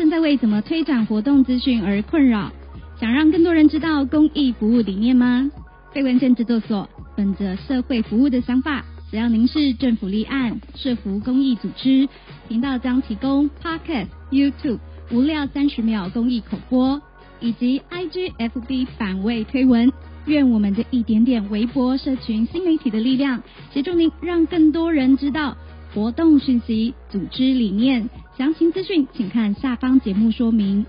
[0.00, 2.50] 正在为怎么推展活动资讯而困扰，
[2.98, 5.50] 想让更多人知道公益服务理念吗？
[5.92, 12.08] 非文件制作所本着社会服务的想法，只要您是政府立案、社服公益组织，
[12.48, 14.78] 频道将提供 Podcast、YouTube
[15.10, 17.02] 无料三十秒公益口播，
[17.38, 19.92] 以及 IG、FB 反位推文。
[20.24, 25.58] 愿我们这一点点微博社群新媒体的力量，协助您让更多人知道
[25.92, 28.08] 活动讯息、组织理念。
[28.38, 30.86] 详情资讯，请看下方节目说明。